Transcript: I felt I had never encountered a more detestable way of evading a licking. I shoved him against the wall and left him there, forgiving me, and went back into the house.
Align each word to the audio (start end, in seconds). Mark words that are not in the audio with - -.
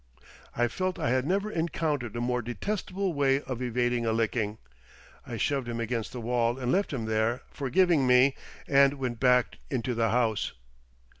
I 0.55 0.67
felt 0.67 0.97
I 0.97 1.11
had 1.11 1.27
never 1.27 1.51
encountered 1.51 2.15
a 2.15 2.21
more 2.21 2.41
detestable 2.41 3.13
way 3.13 3.39
of 3.41 3.61
evading 3.61 4.03
a 4.03 4.11
licking. 4.11 4.57
I 5.27 5.37
shoved 5.37 5.67
him 5.69 5.79
against 5.79 6.11
the 6.11 6.19
wall 6.21 6.57
and 6.57 6.71
left 6.71 6.91
him 6.91 7.05
there, 7.05 7.43
forgiving 7.51 8.07
me, 8.07 8.35
and 8.67 8.95
went 8.95 9.19
back 9.19 9.59
into 9.69 9.93
the 9.93 10.09
house. 10.09 10.53